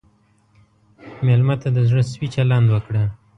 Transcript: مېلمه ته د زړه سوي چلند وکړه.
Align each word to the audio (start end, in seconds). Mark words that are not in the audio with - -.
مېلمه 1.25 1.55
ته 1.61 1.67
د 1.75 1.77
زړه 1.89 2.03
سوي 2.11 2.27
چلند 2.35 2.67
وکړه. 2.71 3.03